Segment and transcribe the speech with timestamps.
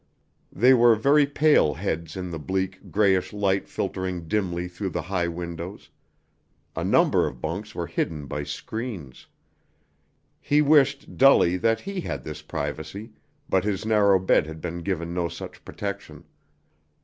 [0.51, 5.27] They were very pale heads in the bleak, grayish light filtering dimly through the high
[5.27, 5.91] windows.
[6.75, 9.27] A number of bunks were hidden by screens.
[10.39, 13.11] He wished dully that he had this privacy,
[13.47, 16.23] but his narrow bed had been given no such protection.